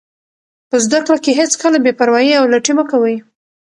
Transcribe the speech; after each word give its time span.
په 0.69 0.75
زده 0.85 0.99
کړه 1.05 1.17
کې 1.23 1.37
هېڅکله 1.39 1.77
بې 1.83 1.91
پروایي 1.99 2.33
او 2.39 2.45
لټي 2.53 2.73
مه 2.77 2.83
کوئ. 2.91 3.15